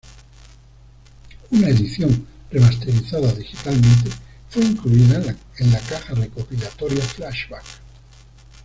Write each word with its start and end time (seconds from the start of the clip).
Una 1.51 1.69
edición 1.69 2.25
remasterizada 2.49 3.31
digitalmente 3.33 4.09
fue 4.49 4.63
incluida 4.65 5.23
en 5.59 5.71
la 5.71 5.79
caja 5.79 6.15
recopilatoria 6.15 7.03
"Flashback". 7.03 7.63